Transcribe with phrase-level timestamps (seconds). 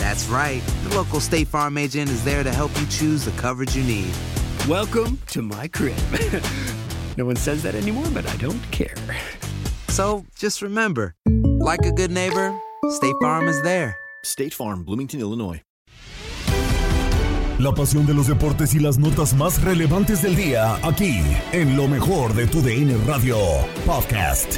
[0.00, 0.62] That's right.
[0.84, 4.10] The local State Farm agent is there to help you choose the coverage you need.
[4.66, 5.98] Welcome to my crib.
[7.18, 8.94] no one says that anymore, but I don't care.
[9.88, 13.94] So just remember, like a good neighbor, State Farm is there.
[14.24, 15.60] State Farm, Bloomington, Illinois.
[17.58, 21.20] La pasión de los deportes y las notas más relevantes del día, aquí,
[21.52, 23.36] en lo mejor de tu DN Radio
[23.84, 24.56] Podcast.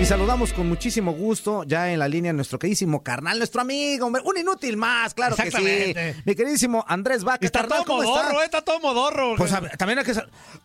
[0.00, 4.22] Y saludamos con muchísimo gusto ya en la línea nuestro queridísimo carnal, nuestro amigo, hombre,
[4.24, 5.48] un inútil más, claro que sí.
[5.48, 6.22] Exactamente.
[6.24, 7.44] Mi queridísimo Andrés Vaca.
[7.44, 8.40] Está carnal, todo ¿cómo modorro, está?
[8.40, 9.34] eh, está todo modorro.
[9.36, 10.14] Pues a también hay que...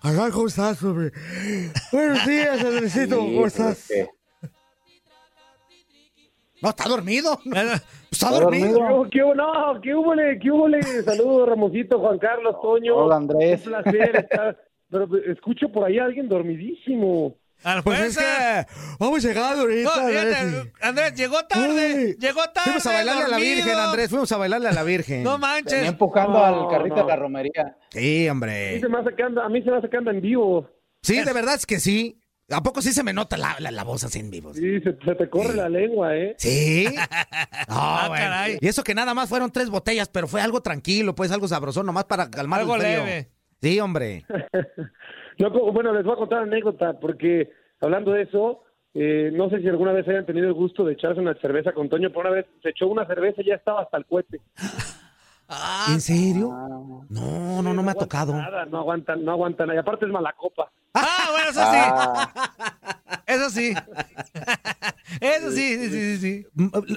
[0.02, 1.12] Carnal, ¿cómo estás, hombre?
[1.92, 3.92] Buenos días, Andresito, ¿cómo estás?
[6.62, 7.38] No, está dormido.
[8.12, 9.06] Está dormido.
[9.12, 9.36] ¿Qué hubo?
[9.36, 10.14] No, ¿qué hubo?
[10.42, 10.68] ¿Qué hubo?
[11.04, 12.96] Saludos, Ramosito, Juan Carlos, Toño.
[12.96, 13.68] Hola, Andrés.
[13.68, 14.58] Un placer estar.
[14.90, 17.36] Pero escucho por ahí a alguien dormidísimo.
[17.64, 18.66] Ah, Pues es que
[19.00, 19.90] vamos llegando ahorita.
[20.02, 21.16] No, fíjate, Andrés.
[21.16, 22.16] Llegó tarde.
[22.20, 22.62] llegó tarde.
[22.66, 23.38] Fuimos a bailarle a la.
[23.38, 24.10] Virgen, Andrés.
[24.10, 25.24] Fuimos a bailarle a la Virgen.
[25.24, 25.88] No Venía manches.
[25.88, 27.02] empujando No, al carrito no.
[27.04, 27.78] de la romería.
[27.92, 28.80] Sí, A mí hombre.
[28.80, 30.70] se me hace que anda, a mí se me hace que anda en vivo.
[31.02, 32.20] Sí, de verdad es que sí.
[32.52, 34.54] ¿A poco sí se me nota la, la, la voz así en vivo?
[34.54, 36.36] Sí, se, se te corre la lengua, ¿eh?
[36.38, 36.86] Sí.
[36.94, 37.02] No,
[37.68, 38.24] Ah, bueno.
[38.24, 38.58] caray.
[38.62, 41.88] Y eso que nada más fueron tres botellas, pero fue algo tranquilo, pues algo sabrosón,
[41.88, 42.98] nomás para calmar Algo el frío.
[43.04, 43.32] leve.
[43.64, 44.26] Sí, hombre.
[45.38, 47.52] Yo, bueno, les voy a contar anécdota, porque
[47.82, 48.64] hablando de eso,
[48.94, 51.90] eh, no sé si alguna vez hayan tenido el gusto de echarse una cerveza con
[51.90, 54.42] Toño, pero una vez se echó una cerveza y ya estaba hasta el cohete.
[55.90, 56.50] ¿En serio?
[57.10, 58.34] No, no, no me ha tocado.
[58.34, 59.74] Nada, no aguantan, no aguantan.
[59.74, 60.72] Y aparte es mala copa.
[60.94, 61.78] Ah, bueno, eso sí.
[63.28, 63.74] Eso sí.
[65.22, 66.46] Eso sí, sí, sí, sí,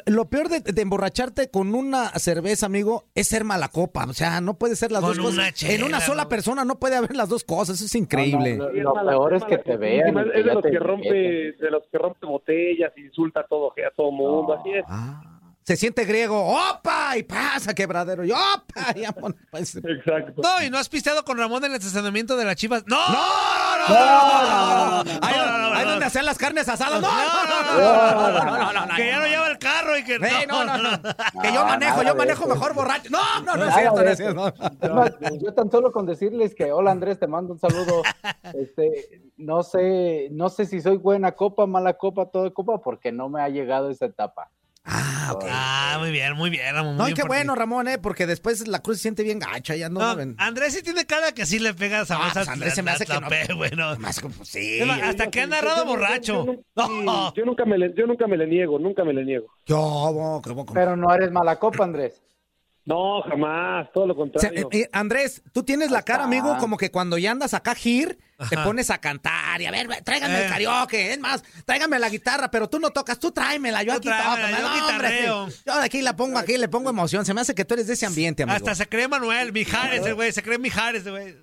[0.06, 4.04] Lo peor de, de emborracharte con una cerveza, amigo, es ser mala copa.
[4.08, 5.34] O sea, no puede ser las Con dos cosas.
[5.38, 6.28] una chela, en una sola ¿no?
[6.28, 7.76] persona no puede haber las dos cosas.
[7.76, 8.56] Eso es increíble.
[8.56, 11.98] No, Lo peor es que te vean Es de los que rompe, de los que
[11.98, 14.84] rompe botellas, insulta a todo, a todo mundo, así es.
[14.88, 15.37] Ah,
[15.68, 16.46] se siente griego.
[16.46, 17.14] ¡Opa!
[17.18, 18.24] Y pasa, quebradero.
[18.24, 18.94] Y ¡opa!
[18.96, 19.04] Y
[19.50, 19.76] pues.
[19.76, 20.40] Exacto.
[20.42, 22.84] No, y no has pisteado con Ramón en el estacionamiento de las chivas.
[22.86, 22.96] ¡No!
[22.96, 23.12] ¡No,
[23.76, 23.94] no, no!
[23.94, 25.10] no, no, no!
[25.20, 25.90] Ahí, No, no, no, ahí no.
[25.90, 27.02] donde hacían las carnes asadas.
[27.02, 28.32] ¡No, No, no, no!
[28.32, 30.18] no, no, no, no, Que ya no lleva el carro y que.
[30.48, 31.02] No, no, no.
[31.42, 33.10] Que yo manejo, yo manejo mejor borracho.
[33.10, 34.54] No, no, no es cierto, es cierto.
[35.38, 38.02] Yo tan solo con decirles que hola Andrés, te mando un saludo.
[38.54, 43.28] Este, no sé, no sé si soy buena copa, mala copa, todo copa, porque no
[43.28, 44.50] me ha llegado esa etapa.
[44.84, 45.44] Ah, ok.
[45.50, 46.94] Ah, muy bien, muy bien, Ramón.
[46.94, 47.36] muy No, y bien qué por ti.
[47.36, 47.98] bueno, Ramón, ¿eh?
[47.98, 49.76] Porque después la cruz se siente bien gacha.
[49.76, 50.00] Ya no.
[50.16, 52.90] No, Andrés sí tiene cara que sí le pega esa Ah, pues Andrés se me
[52.92, 53.56] hace que no.
[53.56, 53.96] bueno.
[53.98, 54.80] Más como, sí.
[54.80, 56.46] Hasta que ha narrado borracho.
[56.46, 57.32] Yo, No.
[57.36, 59.48] yo nunca me le, yo nunca me le niego, nunca me le niego.
[59.66, 60.40] Yo,
[60.72, 62.22] Pero no eres mala copa, Andrés.
[62.88, 64.68] No, jamás, todo lo O sea, contrario.
[64.72, 68.18] eh, eh, Andrés, tú tienes la cara, amigo, como que cuando ya andas acá gir,
[68.48, 70.44] te pones a cantar y a ver, tráigame Eh.
[70.46, 73.98] el karaoke, es más, tráigame la guitarra, pero tú no tocas, tú tráemela, yo Tú
[73.98, 74.74] aquí tráemela, toco.
[74.74, 75.08] yo no, hombre,
[75.50, 75.62] sí.
[75.66, 77.88] yo de aquí la pongo, aquí le pongo emoción, se me hace que tú eres
[77.88, 78.56] de ese ambiente, amigo.
[78.56, 81.36] Hasta se cree Manuel, Mijares, güey, se cree Mijares, güey.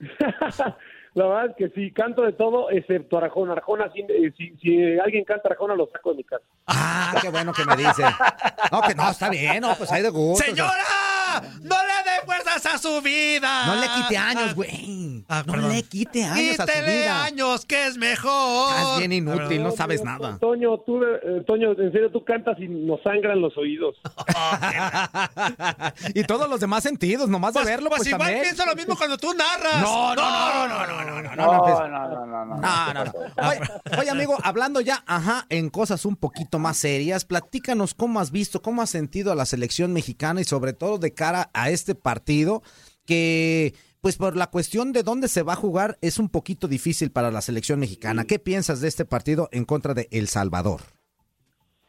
[1.14, 3.52] La verdad es que sí, canto de todo, excepto Arjona.
[3.52, 6.44] Arjona, si, eh, si, si alguien canta Arjona, lo saco de mi casa.
[6.66, 8.02] Ah, qué bueno que me dice.
[8.72, 10.44] No, que no, está bien, no, pues hay de gusto.
[10.44, 10.72] ¡Señora!
[11.62, 13.66] ¡No le dé fuerza horas a su vida.
[13.66, 15.24] No le quite años, güey.
[15.28, 15.72] Ah, no perdón.
[15.72, 17.24] le quite años a su Quítele vida.
[17.24, 18.70] años, que es mejor.
[18.76, 20.38] Estás bien inútil, no sabes nada.
[20.38, 23.96] Toño, tú, eh, Toño, en serio, tú cantas y nos sangran los oídos.
[26.14, 28.42] y todos los demás sentidos, nomás Pues, de verlo, pues pues, igual también.
[28.42, 29.82] pienso lo mismo cuando tú narras.
[29.82, 32.56] No, no, no, no, no, no, no, no, No, no, pues- no, no, no, no.
[32.56, 33.12] No, no,
[34.00, 38.62] oye, amigo, hablando ya, ajá, en cosas un poquito más serias, platícanos cómo has visto,
[38.62, 42.62] cómo has sentido a la selección mexicana y sobre todo de cara a este partido
[43.06, 47.10] que, pues por la cuestión de dónde se va a jugar, es un poquito difícil
[47.10, 48.24] para la selección mexicana.
[48.24, 50.80] ¿Qué piensas de este partido en contra de El Salvador?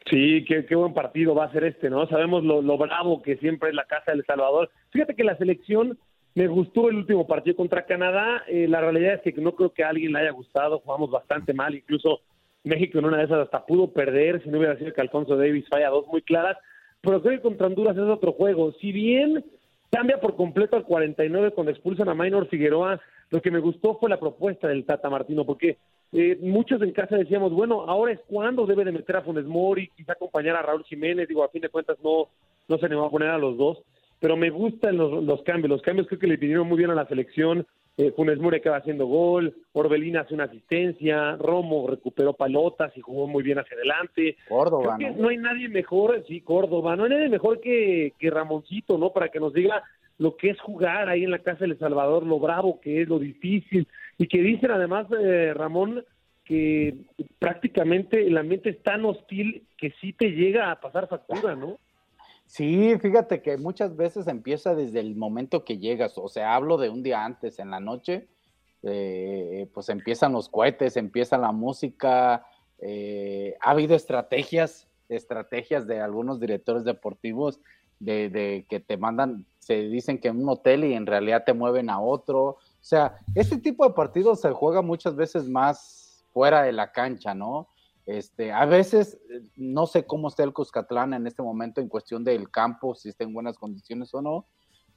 [0.08, 2.06] Sí, qué, qué buen partido va a ser este, ¿no?
[2.08, 4.70] Sabemos lo, lo bravo que siempre es la casa del Salvador.
[4.90, 5.98] Fíjate que la selección
[6.36, 8.44] me gustó el último partido contra Canadá.
[8.46, 10.80] Eh, la realidad es que no creo que a alguien le haya gustado.
[10.80, 11.74] Jugamos bastante mal.
[11.74, 12.20] Incluso
[12.62, 15.64] México en una de esas hasta pudo perder si no hubiera sido que Alfonso Davis
[15.70, 16.58] falla dos muy claras.
[17.00, 18.72] Pero creo que contra Honduras es otro juego.
[18.82, 19.46] Si bien
[19.90, 23.00] cambia por completo al 49 cuando expulsan a Maynor Figueroa,
[23.30, 25.78] lo que me gustó fue la propuesta del Tata Martino, porque
[26.12, 29.88] eh, muchos en casa decíamos, bueno, ahora es cuando debe de meter a Funes Mori,
[29.96, 32.28] quizá acompañar a Raúl Jiménez, digo, a fin de cuentas no,
[32.68, 33.78] no se va a poner a los dos,
[34.20, 36.94] pero me gustan los, los cambios, los cambios creo que le pidieron muy bien a
[36.94, 37.66] la selección,
[37.98, 43.26] eh, Funes Mori acaba haciendo gol, Orbelín hace una asistencia, Romo recuperó palotas y jugó
[43.26, 44.36] muy bien hacia adelante.
[44.48, 45.22] Córdoba, Creo que ¿no?
[45.22, 49.12] no hay nadie mejor, sí, Córdoba, no hay nadie mejor que, que Ramoncito, ¿no?
[49.12, 49.82] Para que nos diga
[50.18, 53.08] lo que es jugar ahí en la casa del El Salvador, lo bravo que es,
[53.08, 56.04] lo difícil, y que dicen además, eh, Ramón,
[56.44, 56.94] que
[57.38, 61.78] prácticamente el ambiente es tan hostil que sí te llega a pasar factura, ¿no?
[62.46, 66.88] Sí, fíjate que muchas veces empieza desde el momento que llegas, o sea, hablo de
[66.88, 68.28] un día antes, en la noche,
[68.82, 72.46] eh, pues empiezan los cohetes, empieza la música,
[72.78, 77.60] eh, ha habido estrategias, estrategias de algunos directores deportivos
[77.98, 81.52] de, de que te mandan, se dicen que en un hotel y en realidad te
[81.52, 86.62] mueven a otro, o sea, este tipo de partidos se juega muchas veces más fuera
[86.62, 87.68] de la cancha, ¿no?
[88.06, 92.22] Este, a veces eh, no sé cómo está el Cuscatlán en este momento en cuestión
[92.22, 94.46] del campo, si está en buenas condiciones o no,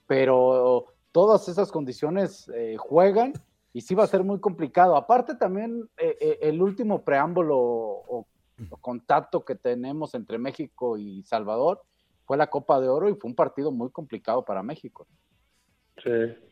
[0.06, 3.34] pero todas esas condiciones eh, juegan
[3.74, 4.96] y sí va a ser muy complicado.
[4.96, 8.28] Aparte también eh, el último preámbulo o,
[8.70, 11.82] o contacto que tenemos entre México y Salvador
[12.26, 15.08] fue la Copa de Oro y fue un partido muy complicado para México.
[16.04, 16.49] Sí.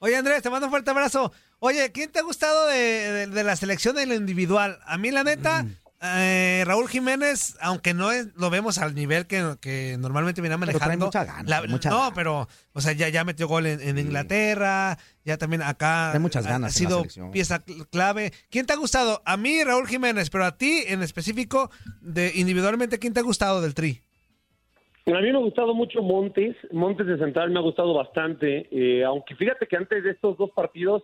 [0.00, 1.32] Oye, Andrés, te mando un fuerte abrazo.
[1.58, 4.78] Oye, ¿quién te ha gustado de, de- de la selección de lo individual?
[4.86, 5.66] A mí, la neta,
[6.00, 11.06] eh, Raúl Jiménez, aunque no es- lo vemos al nivel que, que normalmente viene manejando.
[11.06, 12.14] mucha gana, la- mucha no, gana.
[12.14, 16.10] pero, o sea, ya, ya metió gol en, en Inglaterra, ya también acá.
[16.12, 18.32] Trae muchas ha- ganas Ha en la sido pieza cl- clave.
[18.50, 19.20] ¿Quién te ha gustado?
[19.24, 23.60] A mí, Raúl Jiménez, pero a ti en específico, de individualmente, ¿quién te ha gustado
[23.60, 24.04] del Tri?
[25.08, 29.04] A mí me ha gustado mucho Montes, Montes de Central me ha gustado bastante, eh,
[29.04, 31.02] aunque fíjate que antes de estos dos partidos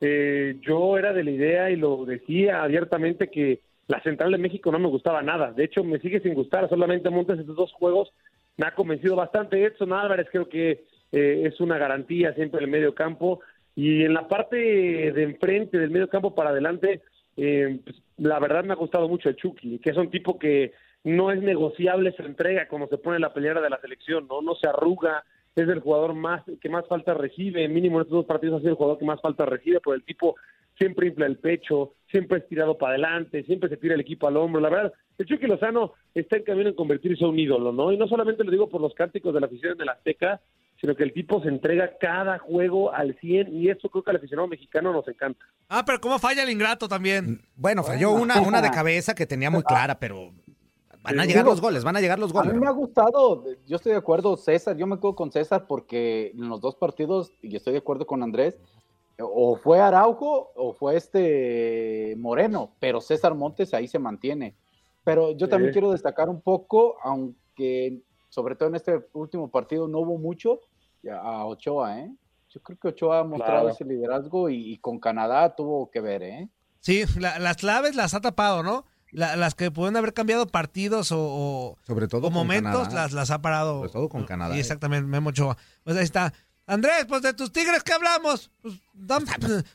[0.00, 4.72] eh, yo era de la idea y lo decía abiertamente que la Central de México
[4.72, 8.10] no me gustaba nada, de hecho me sigue sin gustar, solamente Montes estos dos juegos
[8.56, 10.84] me ha convencido bastante, Edson Álvarez creo que
[11.14, 13.40] eh, es una garantía siempre en el medio campo.
[13.76, 17.02] Y en la parte de enfrente del medio campo para adelante,
[17.36, 20.72] eh, pues, la verdad me ha gustado mucho el Chucky, que es un tipo que
[21.04, 24.54] no es negociable su entrega cuando se pone la peleera de la selección, no no
[24.54, 25.24] se arruga,
[25.54, 28.70] es el jugador más que más falta recibe, mínimo en estos dos partidos ha sido
[28.70, 30.34] el jugador que más falta recibe, pero el tipo
[30.76, 34.36] siempre infla el pecho, siempre es tirado para adelante, siempre se tira el equipo al
[34.36, 37.92] hombro, la verdad, el Chucky Lozano está en camino en convertirse en un ídolo, ¿no?
[37.92, 40.40] Y no solamente lo digo por los cánticos de la afición de la Azteca,
[40.80, 44.16] sino que el tipo se entrega cada juego al 100 y eso creo que al
[44.16, 45.44] aficionado mexicano nos encanta.
[45.68, 47.42] Ah, pero ¿cómo falla el ingrato también?
[47.54, 50.32] Bueno, falló una, una de cabeza que tenía muy clara, pero
[51.04, 52.60] van a llegar Digo, los goles, van a llegar los A mí goles.
[52.60, 56.48] me ha gustado, yo estoy de acuerdo, César, yo me quedo con César porque en
[56.48, 58.56] los dos partidos, y estoy de acuerdo con Andrés,
[59.18, 64.56] o fue Araujo o fue este Moreno, pero César Montes ahí se mantiene.
[65.04, 65.74] Pero yo también Sí.
[65.74, 70.60] quiero destacar un poco, aunque sobre todo en este último partido no hubo mucho,
[71.12, 72.10] a Ochoa, ¿eh?
[72.48, 73.68] Yo creo que Ochoa ha mostrado Claro.
[73.68, 76.48] ese liderazgo y, y con Canadá tuvo que ver, ¿eh?
[76.80, 78.84] Sí, la- las claves las ha tapado, ¿no?
[79.14, 82.94] La- las que pueden haber cambiado partidos o, o- Sobre todo o con momentos Canadá.
[83.02, 83.78] las, las ha parado.
[83.78, 84.54] Sobre todo con Canadá.
[84.54, 85.56] Sí, exactamente, Memo Ochoa.
[85.84, 86.32] Pues ahí está.
[86.66, 88.50] Andrés, pues de tus tigres, ¿qué hablamos?
[88.62, 88.74] Pues,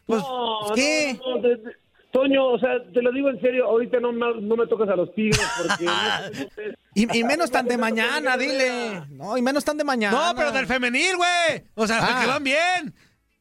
[0.05, 1.19] pues, No, ¿qué?
[1.19, 1.75] no, no, de- de-
[2.11, 4.95] Toño, o sea, te lo digo en serio, ahorita no, me- no me tocas a
[4.95, 5.85] los tigres porque...
[6.95, 9.03] Y, y menos tan de mañana, dile.
[9.11, 10.29] No, y menos tan de mañana.
[10.29, 11.63] No, pero del femenil, güey.
[11.75, 12.19] O sea, Ah.
[12.21, 12.95] que van bien.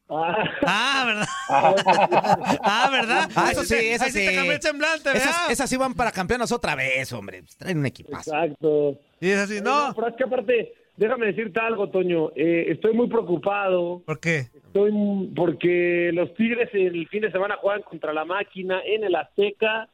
[0.65, 1.27] Ah, ¿verdad?
[1.49, 3.29] ah, ¿verdad?
[3.35, 4.25] Ah, Ahí eso sí eso ahí sí.
[4.25, 5.21] te cambió el semblante, ¿verdad?
[5.29, 7.43] Esas, esas sí van para campeonas otra vez, hombre.
[7.57, 8.31] Traen un equipazo.
[8.33, 8.97] Exacto.
[9.21, 9.93] Y es así, no.
[9.95, 12.31] Pero es que aparte, déjame decirte algo, Toño.
[12.35, 14.01] Eh, estoy muy preocupado.
[14.05, 14.47] ¿Por qué?
[14.55, 14.91] Estoy
[15.35, 19.89] porque los Tigres el fin de semana juegan contra la máquina en el Azteca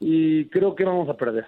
[0.00, 1.46] y creo que vamos a perder.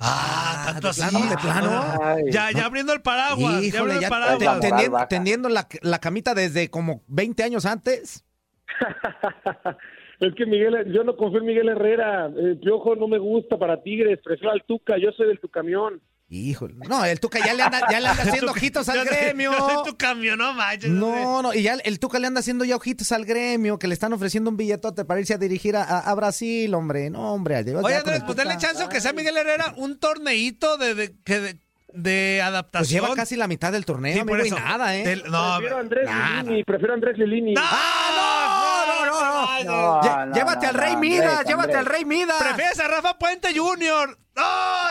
[0.00, 1.00] Ah, tanto así.
[1.00, 1.82] plano, de plano.
[2.02, 2.22] Ay.
[2.30, 3.62] Ya, ya abriendo el paraguas.
[3.62, 4.38] ya abriendo ya el paraguas.
[4.38, 5.08] te- te- tendiendo, baja.
[5.08, 8.24] tendiendo la, la camita desde como 20 años antes.
[10.20, 12.26] es que Miguel, yo no confío en Miguel Herrera.
[12.26, 14.20] El Piojo no me gusta para Tigres.
[14.24, 14.96] Prefiero al Tuca.
[14.98, 16.00] Yo soy del tu camión.
[16.28, 16.74] Híjole.
[16.88, 19.52] No, el Tuca ya le anda, ya le anda haciendo ojitos al gremio.
[19.52, 20.90] Yo soy tu camión, no manches.
[20.90, 23.94] No, no, y ya el Tuca le anda haciendo ya ojitos al gremio, que le
[23.94, 27.10] están ofreciendo un billetote para irse a dirigir a, a- a Brasil, hombre.
[27.10, 27.56] No, hombre.
[27.82, 31.58] Oye, Andrés, pues dale chance que sea Miguel Herrera un torneito de, de, que de,
[31.92, 33.02] de Pues adaptación.
[33.04, 34.58] lleva casi la mitad del torneo, Sí, amigo, por y eso.
[34.58, 35.04] nada, ¿eh?
[35.04, 36.42] Del- no, prefiero a Andrés nada.
[36.42, 36.64] Lilini.
[36.64, 37.54] Prefiero a Andrés Lilini.
[37.58, 39.04] ¡Ah, no!
[39.06, 39.44] No, no, no.
[39.64, 41.76] No, Lle- no, llévate no, al Rey no, Midas, Andrés, llévate Andrés.
[41.76, 42.42] al Rey Midas.
[42.42, 44.18] ¿Prefieres a Rafa Puente Jr.?
[44.36, 44.42] No,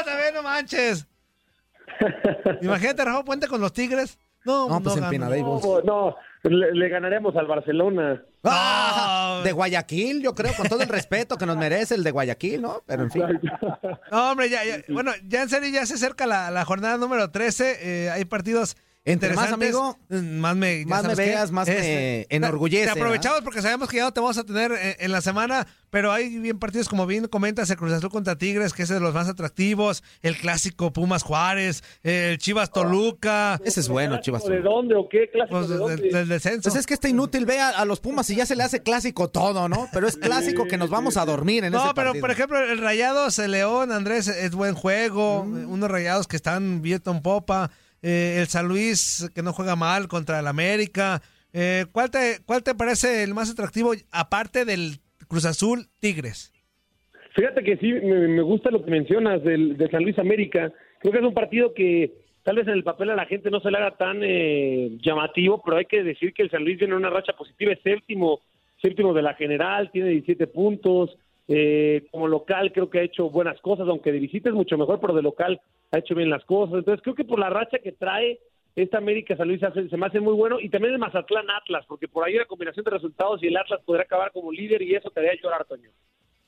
[0.05, 1.05] también no manches.
[2.61, 4.17] Imagínate Rafa Puente con los Tigres.
[4.45, 4.81] No, No,
[5.71, 5.85] pues.
[5.85, 8.21] No, no, le, le ganaremos al Barcelona.
[8.43, 12.61] Ah, de Guayaquil, yo creo, con todo el respeto que nos merece el de Guayaquil,
[12.61, 12.81] ¿no?
[12.85, 13.23] Pero en fin.
[14.11, 17.31] No, hombre, ya, ya- bueno, ya en serio ya se acerca la, la jornada número
[17.31, 17.77] 13.
[18.05, 21.11] eh, hay partidos Entre más, amigo, más me, ya más me qué.
[21.23, 24.37] Este, veas, más me te- enorgullece, Te aprovechamos porque sabemos que ya no te vamos
[24.37, 27.91] a tener en, en la semana, pero hay bien partidos, como bien comentas, el Cruz
[27.91, 32.71] Azul contra Tigres, que es de los más atractivos, el clásico Pumas Juárez, el Chivas
[32.71, 33.59] Toluca.
[33.65, 34.45] Ese es bueno, Chivas.
[34.45, 35.29] ¿De dónde o qué?
[35.29, 36.09] ¿Clásico Pues de del, dónde?
[36.19, 36.61] del descenso.
[36.69, 38.83] Pues es que está inútil, ve a, a los Pumas y ya se le hace
[38.83, 39.89] clásico todo, ¿no?
[39.91, 42.21] Pero es clásico que nos vamos a dormir en ese No, pero partido.
[42.21, 45.43] por ejemplo, el Rayados, el León, Andrés, es buen juego.
[45.43, 45.69] Mm.
[45.69, 47.69] Unos Rayados que están viento en popa.
[48.03, 51.21] Eh, el San Luis, que no juega mal contra el América.
[51.53, 56.51] Eh, ¿cuál, te, ¿Cuál te parece el más atractivo, aparte del Cruz Azul Tigres?
[57.33, 60.71] Fíjate que sí, me, me gusta lo que mencionas del, de San Luis América.
[60.99, 62.11] Creo que es un partido que
[62.43, 65.61] tal vez en el papel a la gente no se le haga tan eh, llamativo,
[65.63, 68.41] pero hay que decir que el San Luis tiene una racha positiva, es séptimo,
[68.81, 71.17] séptimo de la general, tiene 17 puntos.
[71.47, 74.99] Eh, como local creo que ha hecho buenas cosas, aunque de visita es mucho mejor,
[74.99, 75.59] pero de local
[75.91, 76.75] ha hecho bien las cosas.
[76.75, 78.39] Entonces creo que por la racha que trae
[78.75, 82.07] esta América San Luis se me hace muy bueno y también el Mazatlán Atlas, porque
[82.07, 85.11] por ahí la combinación de resultados y el Atlas podrá acabar como líder y eso
[85.11, 85.89] te haría llorar, Toño.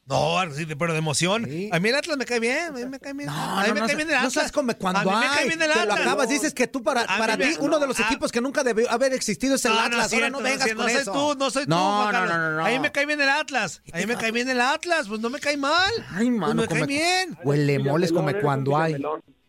[0.08, 1.46] No, sí, pero de emoción.
[1.72, 3.28] A mí el Atlas me cae bien, a mí me cae bien.
[3.28, 4.34] a mí No, me no, cae bien el no Atlas.
[4.34, 6.00] seas como cuando a mí me cae hay, bien el te lo Atlas.
[6.02, 8.40] acabas, dices que tú para, para mí ti me- uno de los ah, equipos que
[8.40, 10.78] nunca debió haber existido es el No, no Atlas, ahora cierto, no no vengas con
[10.78, 11.12] no soy eso.
[11.12, 12.30] tú, no soy tú, no, no, Carlos.
[12.38, 12.66] no, no, no.
[12.66, 13.82] A mí me cae bien el Atlas.
[13.92, 15.92] A mí me cae bien el Atlas, pues no me cae mal.
[16.12, 17.38] Ay, mano, pues me come- cae bien.
[17.44, 18.96] Huele moles come cuando hay.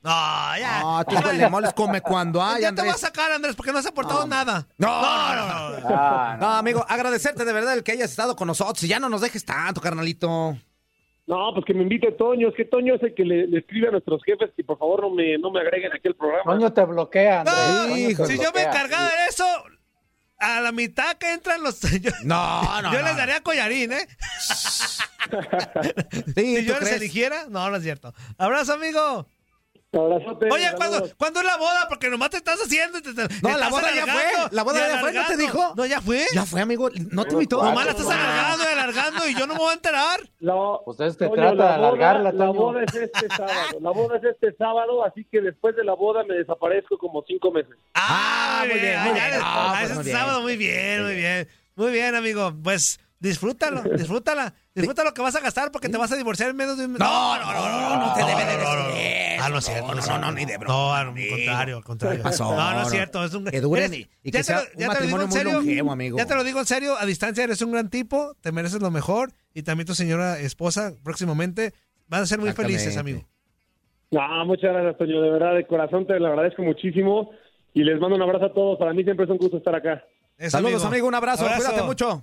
[0.06, 0.80] No, ya.
[0.80, 3.00] No, tú moles come cuando hay, ya te voy a Andrés.
[3.00, 4.66] sacar, Andrés, porque no has aportado nada.
[4.78, 5.86] No, no, no, no.
[5.90, 9.08] Ah, No, amigo, agradecerte de verdad el que hayas estado con nosotros y ya no
[9.08, 10.56] nos dejes tanto, carnalito.
[11.26, 13.88] No, pues que me invite Toño, es que Toño es el que le, le escribe
[13.88, 16.44] a nuestros jefes que por favor no me, no me agreguen aquí al programa.
[16.44, 17.56] Toño te bloquea, Andrés.
[17.58, 18.26] No, Toño te hijo.
[18.26, 18.70] si yo me bloquea.
[18.70, 19.44] encargara de eso,
[20.38, 21.80] a la mitad que entran los.
[22.00, 23.06] Yo, No, no, yo no.
[23.06, 24.06] les daría collarín, ¿eh?
[24.38, 25.02] Sí,
[26.36, 26.92] Si ¿tú yo les crees?
[26.96, 28.14] eligiera, no, no es cierto.
[28.38, 29.26] Abrazo, amigo.
[29.98, 30.70] Abrazote, Oye.
[30.76, 31.86] ¿cuándo, ¿cuándo es la boda?
[31.88, 33.00] Porque nomás te estás haciendo.
[33.02, 34.22] Te, te- No, estás la boda ya fue.
[34.50, 35.74] La boda ya fue, ¿no te dijo?
[35.76, 36.24] No, ya fue.
[36.34, 36.88] Ya fue, amigo.
[37.10, 37.56] ¿No te invitó?
[37.56, 38.14] Nomás Nomás la estás Ah.
[38.14, 40.20] alargando y alargando y yo no me voy a enterar.
[40.84, 43.78] Pues este Toño, trata de la boda- alargarla, La boda es este sábado.
[43.80, 47.50] La boda es este sábado, así que después de la boda me desaparezco como cinco
[47.50, 47.74] meses.
[47.94, 49.00] Ah, muy bien.
[49.00, 49.30] muy Ah, bien.
[49.30, 50.16] ya- No, ah, pues ese muy bien.
[50.16, 51.48] sábado, muy bien, muy bien.
[51.74, 52.52] Muy bien, amigo.
[52.62, 54.54] Pues disfrútalo, disfrútala.
[54.74, 56.92] Disfruta lo que vas a gastar porque te vas a divorciar en menos de un
[56.92, 57.00] mes.
[57.00, 59.40] No, no, no, no, no te debe de decir.
[59.40, 59.94] Ah, no es cierto.
[59.94, 62.22] No, no, no, no, ni de broma, No, al contrario, al contrario.
[62.22, 62.90] No, no es No.
[62.90, 63.24] cierto.
[63.24, 63.44] Es un...
[63.46, 65.52] Que duren eres- y- que sea un ya te lo digo matrimonio en muy serio.
[65.54, 66.18] longevo, amigo.
[66.18, 66.96] Ya te lo digo en serio.
[66.98, 68.34] A distancia eres un gran tipo.
[68.42, 69.32] Te mereces lo mejor.
[69.54, 71.72] Y también tu señora esposa próximamente
[72.08, 73.26] van a ser muy felices, amigo.
[74.10, 75.20] No, muchas gracias, Toño.
[75.22, 77.30] De verdad, de corazón te lo agradezco muchísimo.
[77.72, 78.78] Y les mando un abrazo a todos.
[78.78, 80.02] Para mí siempre es un gusto estar acá.
[80.38, 81.08] Eso, Saludos, amigo.
[81.08, 81.44] Un abrazo.
[81.44, 81.62] Abrazo.
[81.64, 82.22] Cuídate mucho.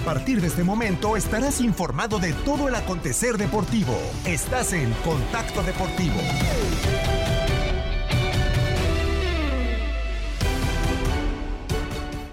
[0.00, 3.98] A partir de este momento estarás informado de todo el acontecer deportivo.
[4.24, 6.14] Estás en Contacto Deportivo.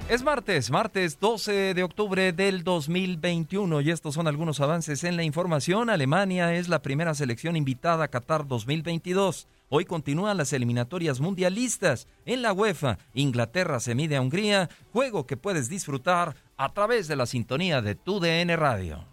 [0.08, 5.24] Es martes, martes 12 de octubre del 2021 y estos son algunos avances en la
[5.24, 5.90] información.
[5.90, 9.48] Alemania es la primera selección invitada a Qatar 2022.
[9.68, 12.08] Hoy continúan las eliminatorias mundialistas.
[12.26, 17.16] En la UEFA, Inglaterra se mide a Hungría, juego que puedes disfrutar a través de
[17.16, 19.04] la sintonía de tu DN Radio.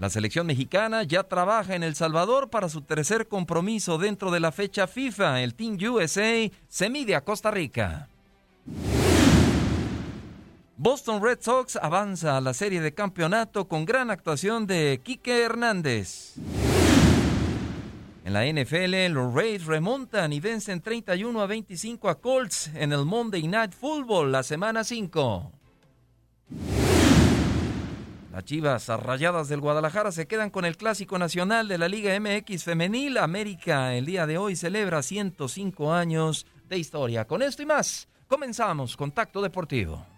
[0.00, 4.52] La selección mexicana ya trabaja en El Salvador para su tercer compromiso dentro de la
[4.52, 5.42] fecha FIFA.
[5.42, 8.08] El Team USA se mide a Costa Rica.
[10.76, 16.34] Boston Red Sox avanza a la serie de campeonato con gran actuación de Quique Hernández.
[18.24, 23.04] En la NFL, los Rays remontan y vencen 31 a 25 a Colts en el
[23.04, 25.52] Monday Night Football la semana 5.
[28.32, 32.64] Las Chivas Rayadas del Guadalajara se quedan con el clásico nacional de la Liga MX
[32.64, 33.18] Femenil.
[33.18, 37.26] América el día de hoy celebra 105 años de historia.
[37.26, 40.13] Con esto y más, comenzamos Contacto Deportivo.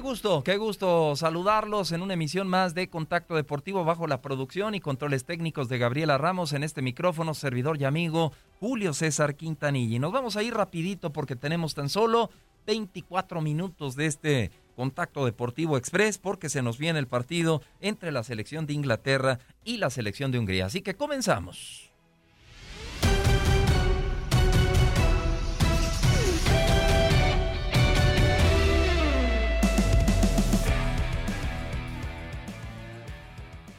[0.00, 4.74] Qué gusto, qué gusto saludarlos en una emisión más de Contacto Deportivo bajo la producción
[4.74, 9.96] y controles técnicos de Gabriela Ramos en este micrófono, servidor y amigo Julio César Quintanilla.
[9.96, 12.30] Y nos vamos a ir rapidito porque tenemos tan solo
[12.66, 18.24] 24 minutos de este Contacto Deportivo Express porque se nos viene el partido entre la
[18.24, 20.64] selección de Inglaterra y la selección de Hungría.
[20.64, 21.89] Así que comenzamos.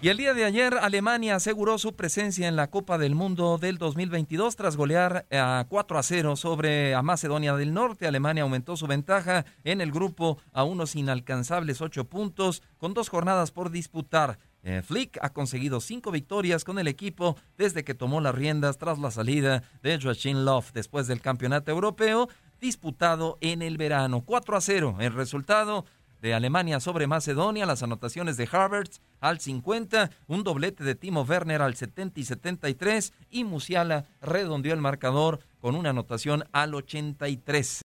[0.03, 3.77] Y el día de ayer Alemania aseguró su presencia en la Copa del Mundo del
[3.77, 8.07] 2022 tras golear a 4 a 0 sobre Macedonia del Norte.
[8.07, 13.51] Alemania aumentó su ventaja en el grupo a unos inalcanzables 8 puntos con dos jornadas
[13.51, 14.39] por disputar.
[14.63, 18.97] Eh, Flick ha conseguido cinco victorias con el equipo desde que tomó las riendas tras
[18.97, 22.27] la salida de Joachim Löw después del campeonato europeo
[22.59, 24.21] disputado en el verano.
[24.21, 25.85] 4 a 0 el resultado
[26.21, 31.61] de Alemania sobre Macedonia, las anotaciones de Harvard al 50, un doblete de Timo Werner
[31.61, 37.80] al 70 y 73 y Musiala redondeó el marcador con una anotación al 83.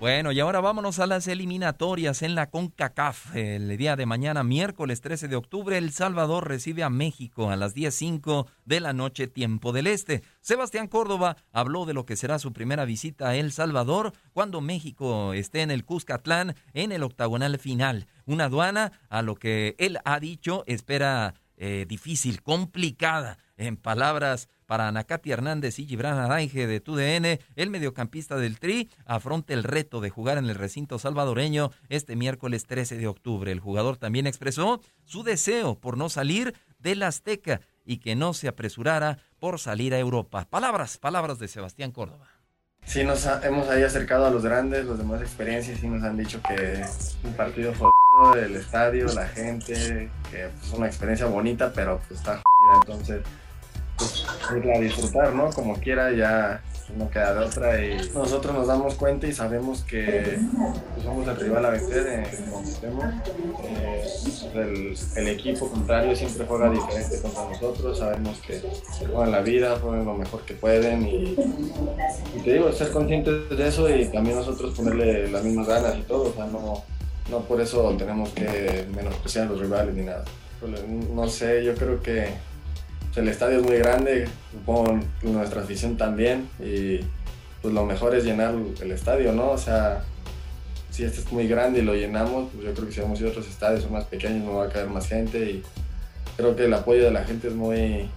[0.00, 3.36] Bueno, y ahora vámonos a las eliminatorias en la CONCACAF.
[3.36, 7.76] El día de mañana, miércoles 13 de octubre, El Salvador recibe a México a las
[7.76, 10.22] 10.05 de la noche, tiempo del este.
[10.40, 15.34] Sebastián Córdoba habló de lo que será su primera visita a El Salvador cuando México
[15.34, 18.06] esté en el Cuscatlán en el octagonal final.
[18.24, 24.88] Una aduana, a lo que él ha dicho, espera eh, difícil, complicada, en palabras para
[24.88, 30.08] Anacati Hernández y Gibran Aranje de TUDN, el mediocampista del Tri afronta el reto de
[30.08, 33.52] jugar en el recinto salvadoreño este miércoles 13 de octubre.
[33.52, 38.48] El jugador también expresó su deseo por no salir del Azteca y que no se
[38.48, 40.46] apresurara por salir a Europa.
[40.48, 42.26] Palabras, palabras de Sebastián Córdoba.
[42.86, 46.40] Sí, nos hemos ahí acercado a los grandes, los demás experiencias y nos han dicho
[46.42, 47.74] que es un partido
[48.36, 53.22] el estadio, la gente, que es una experiencia bonita, pero pues está jodida, entonces
[53.96, 55.50] pues, irla a disfrutar, ¿no?
[55.50, 56.62] Como quiera, ya
[56.96, 57.84] no queda de otra.
[57.84, 60.38] Y nosotros nos damos cuenta y sabemos que
[60.94, 62.24] pues, somos el rival a vencer en.
[63.62, 64.04] Eh,
[64.54, 67.98] el, el, equipo contrario siempre juega diferente contra nosotros.
[67.98, 68.62] Sabemos que
[69.06, 71.06] juegan la vida, juegan lo mejor que pueden.
[71.06, 71.36] Y,
[72.42, 76.30] te digo, ser conscientes de eso y también nosotros ponerle las mismas ganas y todo.
[76.30, 76.82] O sea, no,
[77.28, 80.24] no por eso tenemos que menospreciar a los rivales ni nada.
[81.14, 82.28] No sé, yo creo que
[83.16, 87.00] el estadio es muy grande, supongo nuestra afición también, y
[87.60, 89.50] pues lo mejor es llenar el estadio, ¿no?
[89.50, 90.04] O sea,
[90.90, 93.26] si este es muy grande y lo llenamos, pues yo creo que si vamos a
[93.26, 95.62] otros estadios son más pequeños, no va a caer más gente y
[96.36, 98.08] creo que el apoyo de la gente es muy...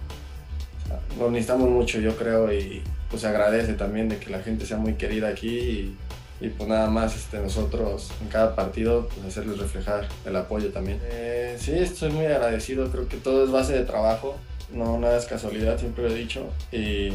[1.18, 4.94] lo necesitamos mucho, yo creo, y pues agradece también de que la gente sea muy
[4.94, 5.96] querida aquí y,
[6.40, 11.00] pues nada más este, nosotros en cada partido pues hacerles reflejar el apoyo también.
[11.04, 14.36] Eh, sí, estoy muy agradecido, creo que todo es base de trabajo,
[14.72, 16.48] no nada es casualidad, siempre lo he dicho.
[16.72, 17.10] Y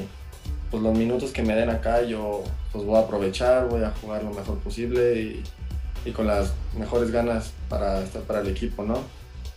[0.71, 4.23] pues los minutos que me den acá yo pues voy a aprovechar, voy a jugar
[4.23, 5.43] lo mejor posible y,
[6.13, 8.97] con las mejores ganas para estar para el equipo, ¿no?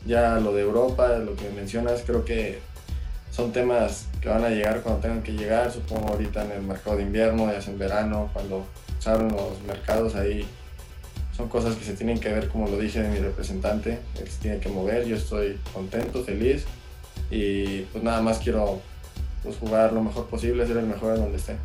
[0.04, 2.58] Ya lo de Europa, lo que mencionas, creo que
[3.30, 6.98] son temas que van a llegar cuando tengan que llegar, supongo ahorita en el mercado
[6.98, 8.66] de invierno, ya sea en verano, cuando
[9.06, 10.46] abren los mercados ahí.
[11.36, 14.40] Son cosas que se tienen que ver, como lo dije de mi representante, que se
[14.40, 15.06] tiene que mover.
[15.06, 16.66] Yo estoy contento, feliz
[17.30, 18.80] y pues nada más quiero
[19.42, 21.56] pues, jugar lo mejor posible, ser el mejor en donde esté.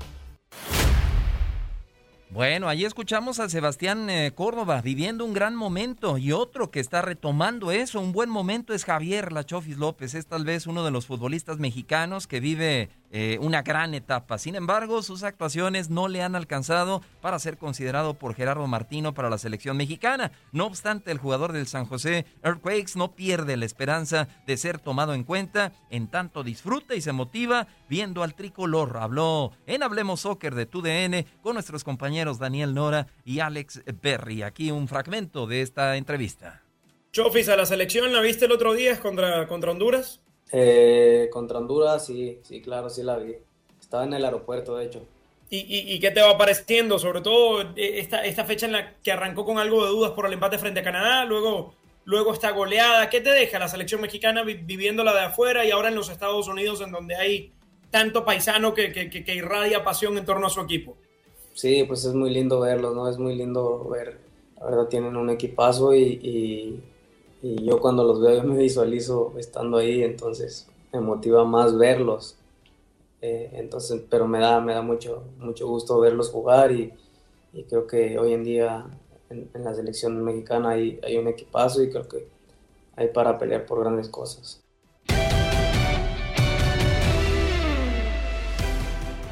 [2.30, 7.02] Bueno, ahí escuchamos a Sebastián eh, Córdoba viviendo un gran momento y otro que está
[7.02, 11.08] retomando eso, un buen momento es Javier Lachofis López, es tal vez uno de los
[11.08, 14.38] futbolistas mexicanos que vive eh, una gran etapa.
[14.38, 19.30] Sin embargo, sus actuaciones no le han alcanzado para ser considerado por Gerardo Martino para
[19.30, 20.32] la selección mexicana.
[20.52, 25.14] No obstante, el jugador del San José Earthquakes no pierde la esperanza de ser tomado
[25.14, 28.98] en cuenta, en tanto disfruta y se motiva viendo al tricolor.
[28.98, 34.44] Habló en Hablemos Soccer de TUDN con nuestros compañeros Daniel Nora y Alex Berry.
[34.44, 36.64] Aquí un fragmento de esta entrevista.
[37.12, 40.22] Chofis, a la selección, ¿la viste el otro día contra, contra Honduras?
[40.52, 43.36] Eh, contra Honduras, sí, sí, claro, sí la vi.
[43.80, 45.06] Estaba en el aeropuerto, de hecho.
[45.50, 47.00] ¿Y, y, qué te va pareciendo?
[47.00, 50.26] Sobre todo eh, esta, esta fecha en la que arrancó con algo de dudas por
[50.26, 53.10] el empate frente a Canadá, luego, luego esta goleada.
[53.10, 56.82] ¿Qué te deja la selección mexicana viviéndola de afuera y ahora en los Estados Unidos
[56.82, 57.54] en donde hay
[57.92, 60.98] tanto paisano que, que, que, irradia pasión en torno a su equipo?
[61.54, 63.10] Sí, pues es muy lindo verlo, ¿no?
[63.10, 64.20] Es muy lindo ver,
[64.60, 66.82] la verdad tienen un equipazo y y
[67.56, 72.36] yo cuando los veo me visualizo estando ahí, entonces me motiva más verlos.
[73.22, 76.94] Eh, entonces, pero me da, me da mucho, mucho gusto verlos jugar y,
[77.70, 78.86] creo que hoy en día
[79.32, 82.28] en, en la selección mexicana hay, hay un equipazo y creo que
[82.96, 84.62] hay para pelear por grandes cosas.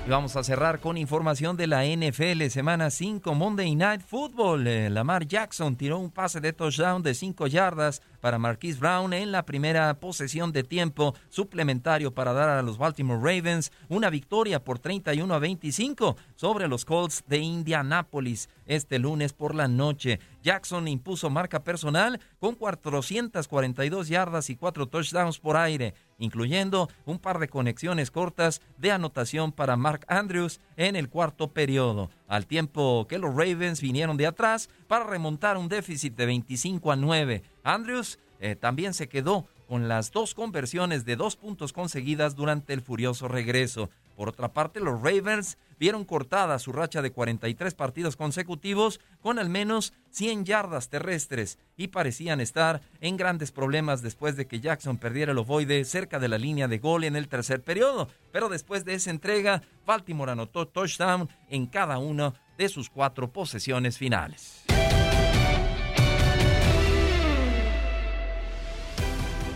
[0.06, 4.68] Y vamos a cerrar con información de la NFL semana 5 Monday Night Football.
[4.68, 9.32] Eh, Lamar Jackson tiró un pase de touchdown de 5 yardas para Marquise Brown en
[9.32, 14.78] la primera posesión de tiempo suplementario para dar a los Baltimore Ravens una victoria por
[14.78, 20.20] 31 a 25 sobre los Colts de Indianapolis este lunes por la noche.
[20.46, 27.40] Jackson impuso marca personal con 442 yardas y 4 touchdowns por aire incluyendo un par
[27.40, 33.18] de conexiones cortas de anotación para Mark Andrews en el cuarto periodo, al tiempo que
[33.18, 37.44] los Ravens vinieron de atrás para remontar un déficit de 25 a 9.
[37.64, 42.82] Andrews eh, también se quedó con las dos conversiones de dos puntos conseguidas durante el
[42.82, 43.90] furioso regreso.
[44.16, 49.50] Por otra parte, los Ravens vieron cortada su racha de 43 partidos consecutivos con al
[49.50, 55.32] menos 100 yardas terrestres y parecían estar en grandes problemas después de que Jackson perdiera
[55.32, 58.08] el ovoide cerca de la línea de gol en el tercer periodo.
[58.32, 63.98] Pero después de esa entrega, Baltimore anotó touchdown en cada una de sus cuatro posesiones
[63.98, 64.64] finales.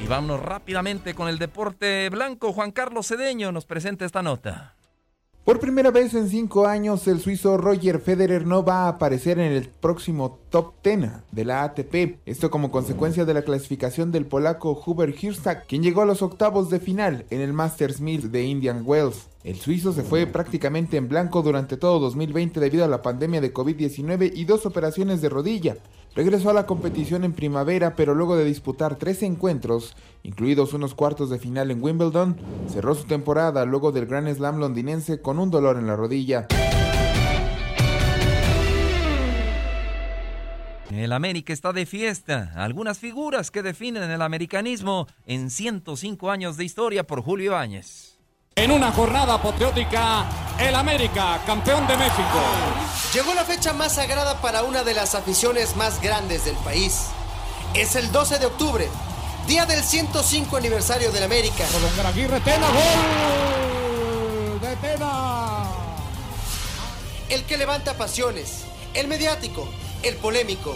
[0.03, 2.53] Y vámonos rápidamente con el deporte blanco.
[2.53, 4.75] Juan Carlos Cedeño nos presenta esta nota.
[5.49, 9.51] Por primera vez en cinco años, el suizo Roger Federer no va a aparecer en
[9.51, 12.19] el próximo top 10 de la ATP.
[12.27, 16.69] Esto como consecuencia de la clasificación del polaco Hubert Hurkacz, quien llegó a los octavos
[16.69, 19.25] de final en el Masters 1000 de Indian Wells.
[19.43, 23.51] El suizo se fue prácticamente en blanco durante todo 2020 debido a la pandemia de
[23.51, 25.77] COVID-19 y dos operaciones de rodilla.
[26.19, 31.29] Regresó a la competición en primavera, pero luego de disputar tres encuentros, incluidos unos cuartos
[31.29, 32.35] de final en Wimbledon,
[32.67, 36.45] cerró su temporada luego del Grand Slam londinense con un dolor en la rodilla.
[40.91, 42.51] El América está de fiesta.
[42.53, 48.08] Algunas figuras que definen el americanismo en 105 años de historia por Julio Ibáñez.
[48.59, 50.25] En una jornada patriótica,
[50.59, 52.41] el América, campeón de México.
[53.13, 57.05] Llegó la fecha más sagrada para una de las aficiones más grandes del país.
[57.73, 58.89] Es el 12 de octubre,
[59.47, 61.63] día del 105 aniversario del América.
[62.05, 65.63] Aguirre, Tena, gol de Tena.
[67.29, 69.69] El que levanta pasiones, el mediático,
[70.03, 70.75] el polémico,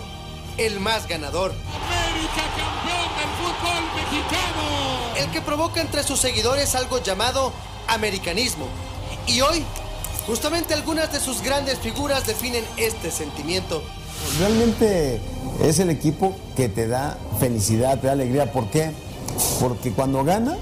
[0.57, 1.51] el más ganador.
[1.51, 5.15] América, campeón del fútbol mexicano.
[5.17, 7.51] El que provoca entre sus seguidores algo llamado
[7.87, 8.65] americanismo.
[9.27, 9.63] Y hoy,
[10.25, 13.81] justamente algunas de sus grandes figuras definen este sentimiento.
[14.39, 15.19] Realmente
[15.61, 18.51] es el equipo que te da felicidad, te da alegría.
[18.51, 18.91] ¿Por qué?
[19.59, 20.57] Porque cuando gana,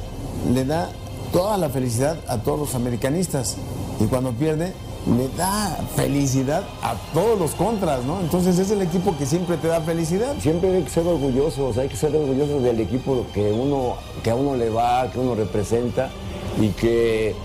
[0.51, 0.89] le da
[1.31, 3.57] toda la felicidad a todos los americanistas.
[3.99, 4.73] Y cuando pierde,
[5.05, 8.19] le da felicidad a todos los contras, ¿no?
[8.19, 10.35] Entonces es el equipo que siempre te da felicidad.
[10.39, 14.35] Siempre hay que ser orgullosos, hay que ser orgullosos del equipo que, uno, que a
[14.35, 16.09] uno le va, que uno representa
[16.59, 17.35] y que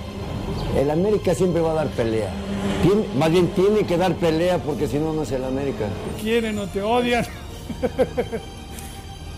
[0.76, 2.30] el América siempre va a dar pelea.
[3.16, 5.86] más bien tiene que dar pelea porque si no, no es el América.
[6.16, 7.26] Te quieren o te odian,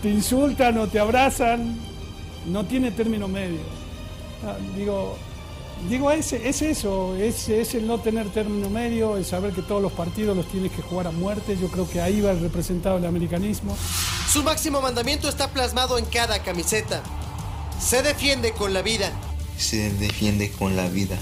[0.01, 1.77] te insultan o te abrazan,
[2.47, 3.59] no tiene término medio.
[4.45, 5.15] Ah, digo,
[5.89, 9.81] digo es, es eso, es, es el no tener término medio, el saber que todos
[9.81, 11.57] los partidos los tienes que jugar a muerte.
[11.59, 13.75] Yo creo que ahí va representado el americanismo.
[14.29, 17.01] Su máximo mandamiento está plasmado en cada camiseta.
[17.79, 19.11] Se defiende con la vida
[19.59, 21.17] se defiende con la vida.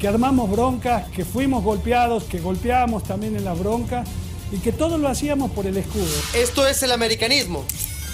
[0.00, 4.08] que armamos broncas, que fuimos golpeados, que golpeábamos también en las broncas
[4.50, 6.10] y que todo lo hacíamos por el escudo.
[6.34, 7.64] Esto es el americanismo,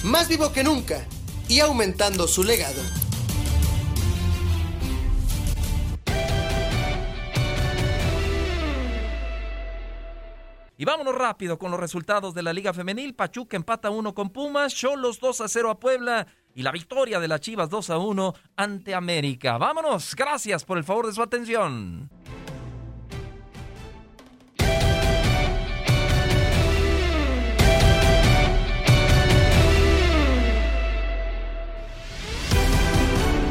[0.05, 1.07] más vivo que nunca
[1.49, 2.83] y aumentando su legado.
[10.81, 13.15] Y vámonos rápido con los resultados de la Liga Femenil.
[13.15, 16.27] Pachuca empata 1 con Pumas, Cholos 2 a 0 a Puebla
[16.59, 19.59] y la victoria de las Chivas 2 a 1 ante América.
[19.59, 22.11] Vámonos, gracias por el favor de su atención.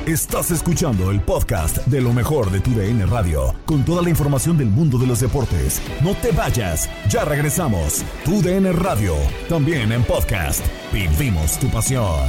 [0.08, 4.58] Estás escuchando el podcast de lo mejor de tu DN Radio, con toda la información
[4.58, 5.82] del mundo de los deportes.
[6.02, 8.06] No te vayas, ya regresamos.
[8.24, 9.16] Tu DN Radio,
[9.50, 10.66] también en podcast.
[10.94, 12.26] Vivimos tu pasión.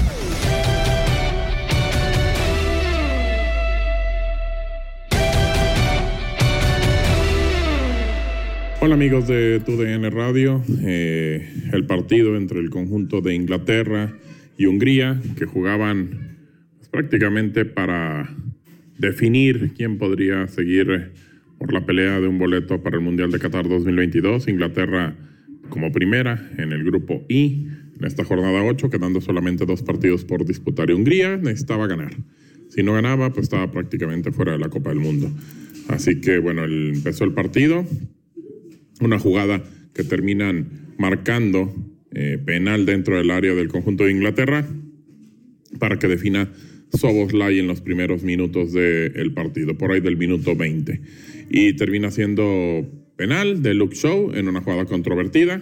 [8.80, 14.12] Hola amigos de TUDN Radio, eh, el partido entre el conjunto de Inglaterra
[14.56, 16.27] y Hungría que jugaban
[16.90, 18.34] prácticamente para
[18.98, 21.12] definir quién podría seguir
[21.58, 24.48] por la pelea de un boleto para el Mundial de Qatar 2022.
[24.48, 25.16] Inglaterra
[25.68, 30.44] como primera en el grupo I en esta jornada 8, quedando solamente dos partidos por
[30.44, 32.12] disputar y Hungría necesitaba ganar.
[32.68, 35.30] Si no ganaba, pues estaba prácticamente fuera de la Copa del Mundo.
[35.88, 37.84] Así que bueno, empezó el partido,
[39.00, 41.74] una jugada que terminan marcando
[42.12, 44.66] eh, penal dentro del área del conjunto de Inglaterra
[45.78, 46.48] para que defina
[46.92, 51.00] Soboslai en los primeros minutos del partido, por ahí del minuto 20.
[51.50, 55.60] Y termina siendo penal de Luke Shaw en una jugada controvertida.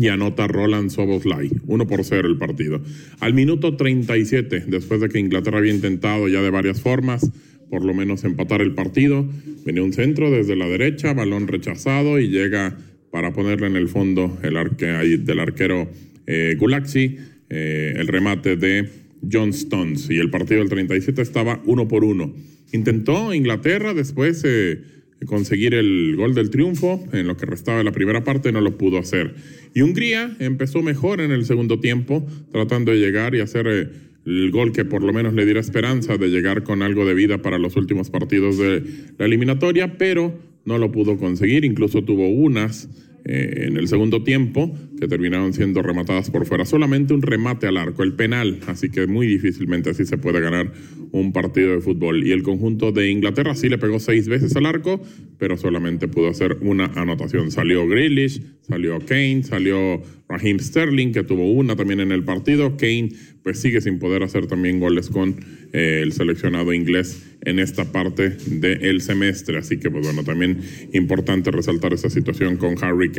[0.00, 2.80] Y anota Roland Soboslai, 1 por 0 el partido.
[3.18, 7.28] Al minuto 37, después de que Inglaterra había intentado ya de varias formas,
[7.68, 9.28] por lo menos empatar el partido,
[9.64, 12.76] viene un centro desde la derecha, balón rechazado y llega
[13.10, 15.88] para ponerle en el fondo el arque, del arquero
[16.26, 17.16] eh, Gulaxi,
[17.48, 18.88] eh, el remate de
[19.30, 20.08] John Stones.
[20.10, 22.34] Y el partido del 37 estaba uno por uno.
[22.72, 24.80] Intentó Inglaterra después eh,
[25.26, 28.76] conseguir el gol del triunfo en lo que restaba de la primera parte, no lo
[28.76, 29.34] pudo hacer.
[29.74, 33.88] Y Hungría empezó mejor en el segundo tiempo, tratando de llegar y hacer eh,
[34.26, 37.38] el gol que por lo menos le diera esperanza de llegar con algo de vida
[37.42, 38.82] para los últimos partidos de
[39.18, 42.88] la eliminatoria, pero no lo pudo conseguir, incluso tuvo unas
[43.30, 46.64] eh, en el segundo tiempo que terminaron siendo rematadas por fuera.
[46.64, 50.72] Solamente un remate al arco, el penal, así que muy difícilmente así se puede ganar
[51.12, 52.26] un partido de fútbol.
[52.26, 55.02] Y el conjunto de Inglaterra sí le pegó seis veces al arco,
[55.38, 57.50] pero solamente pudo hacer una anotación.
[57.50, 62.76] Salió Grealish, salió Kane, salió Raheem Sterling, que tuvo una también en el partido.
[62.76, 63.10] Kane
[63.42, 65.36] pues sigue sin poder hacer también goles con
[65.72, 69.58] eh, el seleccionado inglés en esta parte del semestre.
[69.58, 70.60] Así que, pues bueno, también
[70.92, 73.17] importante resaltar esa situación con Harry Kane.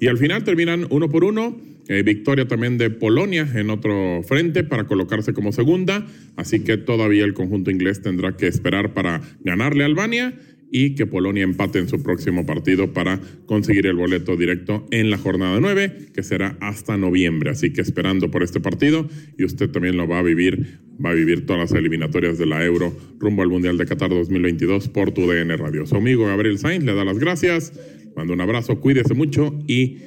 [0.00, 1.56] Y al final terminan uno por uno.
[1.86, 6.06] Eh, victoria también de Polonia en otro frente para colocarse como segunda.
[6.36, 10.34] Así que todavía el conjunto inglés tendrá que esperar para ganarle a Albania
[10.76, 15.18] y que Polonia empate en su próximo partido para conseguir el boleto directo en la
[15.18, 17.50] jornada 9, que será hasta noviembre.
[17.50, 21.14] Así que esperando por este partido y usted también lo va a vivir, va a
[21.14, 25.30] vivir todas las eliminatorias de la Euro rumbo al Mundial de Qatar 2022 por tu
[25.30, 25.86] DN Radio.
[25.86, 27.72] Su amigo Gabriel Sainz le da las gracias,
[28.16, 29.98] manda un abrazo, cuídese mucho y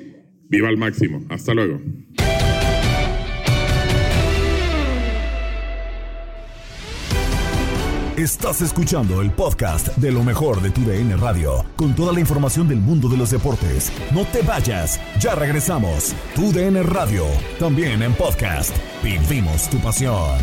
[0.49, 1.25] viva al máximo.
[1.29, 1.79] Hasta luego.
[8.17, 12.67] Estás escuchando el podcast de lo mejor de tu DN Radio, con toda la información
[12.67, 13.91] del mundo de los deportes.
[14.11, 16.15] No te vayas, ya regresamos.
[16.33, 17.25] Tu DN Radio,
[17.59, 18.75] también en podcast.
[19.03, 20.39] Vivimos tu pasión.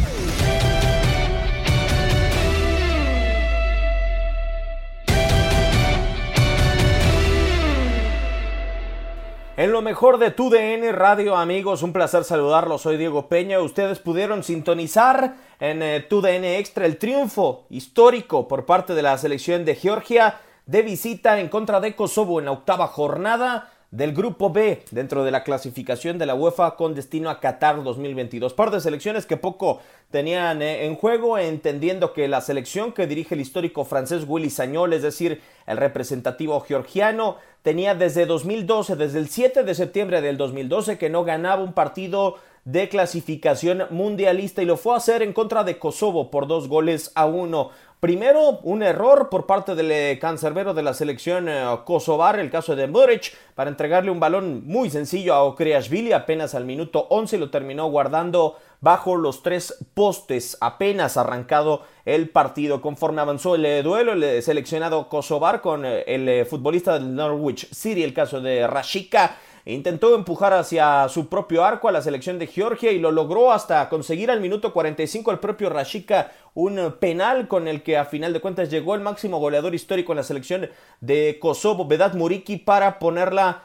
[9.57, 12.83] En lo mejor de tu DN Radio, amigos, un placer saludarlos.
[12.83, 13.61] Soy Diego Peña.
[13.61, 19.17] Ustedes pudieron sintonizar en eh, tu DN Extra el triunfo histórico por parte de la
[19.17, 24.51] selección de Georgia de visita en contra de Kosovo en la octava jornada del grupo
[24.51, 28.53] B dentro de la clasificación de la UEFA con destino a Qatar 2022.
[28.53, 29.81] Par de selecciones que poco
[30.11, 34.95] tenían eh, en juego, entendiendo que la selección que dirige el histórico francés Willy Sagnol,
[34.95, 40.99] es decir, el representativo georgiano, tenía desde 2012, desde el 7 de septiembre del 2012,
[40.99, 45.63] que no ganaba un partido de clasificación mundialista y lo fue a hacer en contra
[45.63, 47.71] de Kosovo por dos goles a uno.
[48.01, 52.77] Primero, un error por parte del eh, cancerbero de la selección eh, kosovar, el caso
[52.77, 57.51] de Muric, para entregarle un balón muy sencillo a Okreashvili apenas al minuto 11 lo
[57.51, 62.83] terminó guardando bajo los tres postes, apenas arrancado el partido.
[62.83, 68.43] Conforme avanzó el duelo, el seleccionado Kosovar con el futbolista del Norwich City, el caso
[68.43, 73.11] de Rashika, intentó empujar hacia su propio arco a la selección de Georgia y lo
[73.11, 78.05] logró hasta conseguir al minuto 45 el propio Rashika un penal con el que a
[78.05, 80.69] final de cuentas llegó el máximo goleador histórico en la selección
[81.01, 83.65] de Kosovo, Vedat Muriki, para ponerla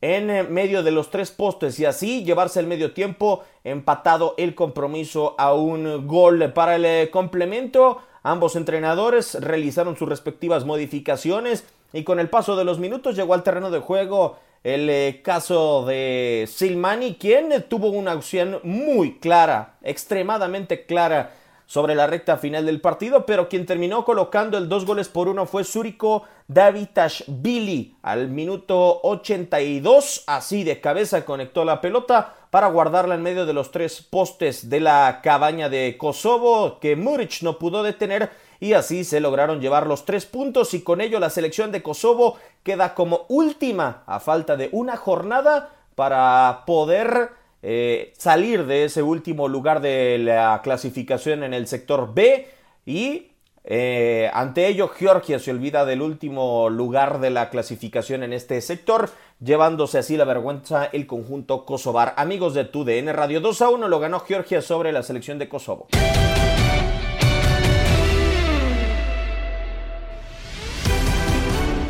[0.00, 5.34] en medio de los tres postes y así llevarse el medio tiempo empatado el compromiso
[5.38, 7.98] a un gol para el complemento.
[8.22, 13.42] Ambos entrenadores realizaron sus respectivas modificaciones y con el paso de los minutos llegó al
[13.42, 20.84] terreno de juego el eh, caso de Silmani, quien tuvo una opción muy clara, extremadamente
[20.84, 21.32] clara
[21.70, 25.46] sobre la recta final del partido, pero quien terminó colocando el dos goles por uno
[25.46, 33.22] fue Zuriko Davitashvili al minuto 82, así de cabeza conectó la pelota para guardarla en
[33.22, 38.30] medio de los tres postes de la cabaña de Kosovo que Muric no pudo detener
[38.60, 42.36] y así se lograron llevar los tres puntos y con ello la selección de Kosovo
[42.62, 47.30] queda como última a falta de una jornada para poder
[47.62, 52.48] eh, salir de ese último lugar de la clasificación en el sector B
[52.84, 53.28] y
[53.64, 59.10] eh, ante ello Georgia se olvida del último lugar de la clasificación en este sector
[59.42, 62.14] llevándose así la vergüenza el conjunto kosovar.
[62.16, 65.88] Amigos de TUDN Radio 2 a 1 lo ganó Georgia sobre la selección de Kosovo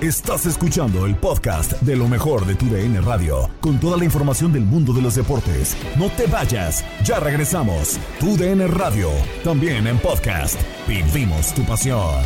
[0.02, 4.50] Estás escuchando el podcast de lo mejor de tu DN Radio, con toda la información
[4.50, 5.76] del mundo de los deportes.
[5.98, 8.00] No te vayas, ya regresamos.
[8.18, 9.10] Tu DN Radio,
[9.44, 10.58] también en podcast.
[10.88, 12.24] Vivimos tu pasión.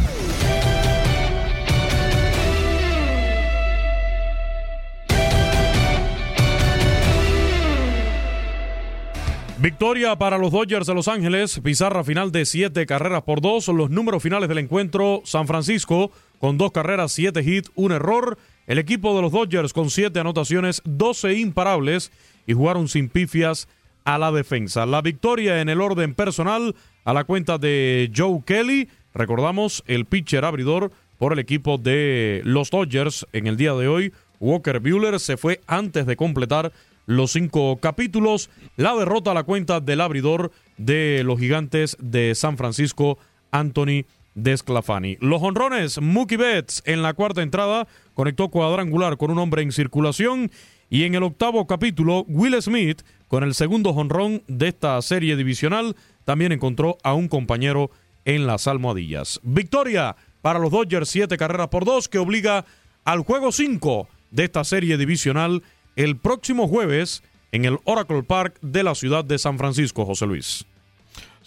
[9.59, 13.67] Victoria para los Dodgers de Los Ángeles, pizarra final de siete carreras por dos.
[13.69, 16.13] Los números finales del encuentro: San Francisco
[16.45, 18.37] con dos carreras, siete hits, un error.
[18.67, 22.13] El equipo de los Dodgers con siete anotaciones, 12 imparables
[22.47, 23.67] y jugaron sin pifias
[24.05, 24.85] a la defensa.
[24.85, 26.77] La victoria en el orden personal
[27.07, 28.91] a la cuenta de Joe Kelly.
[29.15, 34.13] Recordamos el pitcher abridor por el equipo de los Dodgers en el día de hoy.
[34.39, 36.73] Walker Bueller se fue antes de completar
[37.07, 38.51] los cinco capítulos.
[38.77, 43.17] La derrota a la cuenta del abridor de los gigantes de San Francisco,
[43.51, 44.05] Anthony
[44.35, 45.17] Desclafani.
[45.21, 50.51] Los honrones, Mookie Betts en la cuarta entrada conectó cuadrangular con un hombre en circulación.
[50.91, 55.97] Y en el octavo capítulo, Will Smith, con el segundo honrón de esta serie divisional,
[56.25, 57.91] también encontró a un compañero
[58.25, 59.41] en las almohadillas.
[59.43, 62.65] Victoria para los Dodgers, siete carreras por dos, que obliga
[63.05, 65.63] al juego 5 de esta serie divisional
[65.97, 70.67] el próximo jueves en el Oracle Park de la ciudad de San Francisco, José Luis.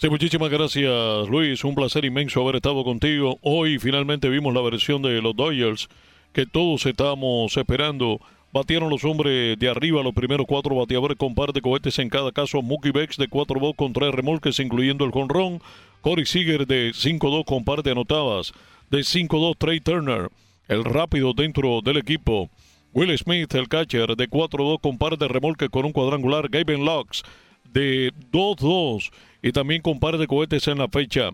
[0.00, 3.36] Sí, muchísimas gracias Luis, un placer inmenso haber estado contigo.
[3.42, 5.88] Hoy finalmente vimos la versión de los Dodgers
[6.32, 8.20] que todos estábamos esperando.
[8.52, 12.30] Batieron los hombres de arriba los primeros cuatro bateadores con par de cohetes en cada
[12.30, 12.62] caso.
[12.62, 15.60] Mookie Becks de 4-2 con tres remolques incluyendo el jonrón.
[16.00, 18.52] Corey Seager de 5-2 con par de anotadas.
[18.90, 20.30] De 5-2 Trey Turner,
[20.68, 22.50] el rápido dentro del equipo.
[22.92, 26.48] Will Smith, el catcher, de 4-2 con par de remolque con un cuadrangular.
[26.48, 27.24] Gavin Locks
[27.72, 29.10] de 2-2
[29.42, 31.30] y también con par de cohetes en la fecha.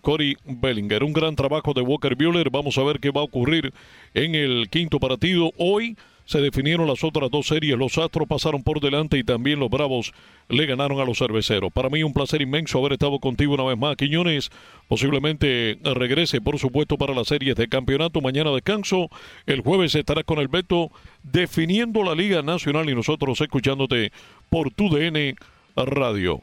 [0.00, 2.48] Cory Bellinger, un gran trabajo de Walker Buehler.
[2.50, 3.72] Vamos a ver qué va a ocurrir
[4.14, 5.50] en el quinto partido.
[5.56, 7.78] Hoy se definieron las otras dos series.
[7.78, 10.12] Los Astros pasaron por delante y también los Bravos
[10.48, 11.72] le ganaron a los cerveceros.
[11.72, 13.96] Para mí un placer inmenso haber estado contigo una vez más.
[13.96, 14.50] Quiñones
[14.88, 18.20] posiblemente regrese, por supuesto, para las series de campeonato.
[18.20, 19.08] Mañana descanso.
[19.46, 20.90] El jueves estará con el Beto
[21.22, 24.12] definiendo la Liga Nacional y nosotros escuchándote
[24.50, 25.36] por tu DN
[25.76, 26.42] Radio.